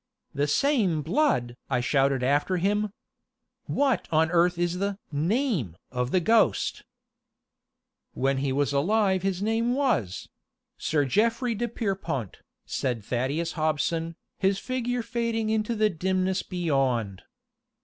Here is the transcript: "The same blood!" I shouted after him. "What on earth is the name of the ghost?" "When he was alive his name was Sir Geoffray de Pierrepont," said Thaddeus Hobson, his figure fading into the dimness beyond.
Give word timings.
"The 0.33 0.47
same 0.47 1.03
blood!" 1.03 1.57
I 1.69 1.79
shouted 1.79 2.23
after 2.23 2.57
him. 2.57 2.91
"What 3.67 4.07
on 4.11 4.31
earth 4.31 4.57
is 4.57 4.79
the 4.79 4.97
name 5.11 5.77
of 5.91 6.09
the 6.09 6.19
ghost?" 6.19 6.81
"When 8.15 8.37
he 8.37 8.51
was 8.51 8.73
alive 8.73 9.21
his 9.21 9.43
name 9.43 9.75
was 9.75 10.27
Sir 10.79 11.05
Geoffray 11.05 11.53
de 11.53 11.67
Pierrepont," 11.67 12.37
said 12.65 13.03
Thaddeus 13.05 13.51
Hobson, 13.51 14.15
his 14.39 14.57
figure 14.57 15.03
fading 15.03 15.51
into 15.51 15.75
the 15.75 15.91
dimness 15.91 16.41
beyond. 16.41 17.21